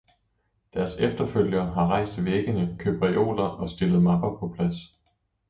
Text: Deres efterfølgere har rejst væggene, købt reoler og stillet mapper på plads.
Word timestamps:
Deres 0.73 0.95
efterfølgere 0.99 1.73
har 1.73 1.87
rejst 1.87 2.25
væggene, 2.25 2.75
købt 2.79 3.01
reoler 3.03 3.43
og 3.47 3.69
stillet 3.69 4.03
mapper 4.03 4.37
på 4.39 4.53
plads. 4.55 4.75